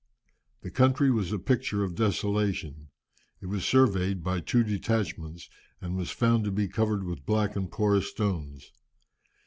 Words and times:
"The 0.63 0.71
country 0.71 1.11
was 1.11 1.31
a 1.31 1.37
picture 1.37 1.83
of 1.83 1.93
desolation. 1.93 2.89
It 3.39 3.45
was 3.45 3.63
surveyed 3.63 4.23
by 4.23 4.39
two 4.39 4.63
detachments, 4.63 5.47
and 5.79 5.95
was 5.95 6.09
found 6.09 6.43
to 6.45 6.51
be 6.51 6.67
covered 6.67 7.03
with 7.03 7.23
black 7.27 7.55
and 7.55 7.71
porous 7.71 8.09
stones. 8.09 8.71